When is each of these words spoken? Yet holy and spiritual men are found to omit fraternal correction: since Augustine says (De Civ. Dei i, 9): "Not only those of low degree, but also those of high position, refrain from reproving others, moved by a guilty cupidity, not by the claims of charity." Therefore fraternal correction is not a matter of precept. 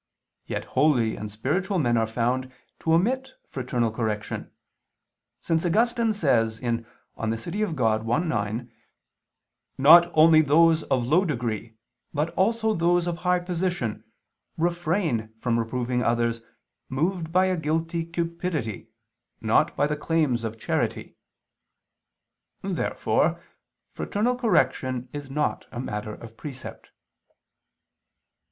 Yet 0.47 0.65
holy 0.73 1.15
and 1.15 1.29
spiritual 1.29 1.77
men 1.77 1.95
are 1.95 2.07
found 2.07 2.51
to 2.79 2.91
omit 2.95 3.33
fraternal 3.47 3.91
correction: 3.91 4.49
since 5.39 5.63
Augustine 5.63 6.11
says 6.11 6.57
(De 6.59 6.87
Civ. 7.37 7.53
Dei 7.75 7.83
i, 7.83 8.19
9): 8.19 8.71
"Not 9.77 10.11
only 10.15 10.41
those 10.41 10.81
of 10.81 11.05
low 11.05 11.23
degree, 11.23 11.75
but 12.15 12.31
also 12.31 12.73
those 12.73 13.05
of 13.05 13.17
high 13.17 13.37
position, 13.41 14.03
refrain 14.57 15.31
from 15.37 15.59
reproving 15.59 16.01
others, 16.01 16.41
moved 16.89 17.31
by 17.31 17.45
a 17.45 17.55
guilty 17.55 18.03
cupidity, 18.03 18.89
not 19.39 19.75
by 19.75 19.85
the 19.85 19.95
claims 19.95 20.43
of 20.43 20.57
charity." 20.59 21.15
Therefore 22.63 23.39
fraternal 23.93 24.35
correction 24.35 25.09
is 25.13 25.29
not 25.29 25.67
a 25.71 25.79
matter 25.79 26.15
of 26.15 26.37
precept. 26.37 26.89